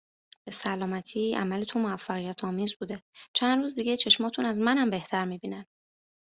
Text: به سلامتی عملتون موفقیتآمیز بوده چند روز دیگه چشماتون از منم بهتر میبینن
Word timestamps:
به 0.45 0.51
سلامتی 0.51 1.33
عملتون 1.35 1.81
موفقیتآمیز 1.81 2.75
بوده 2.75 3.01
چند 3.33 3.61
روز 3.61 3.75
دیگه 3.75 3.97
چشماتون 3.97 4.45
از 4.45 4.59
منم 4.59 4.89
بهتر 4.89 5.25
میبینن 5.25 5.65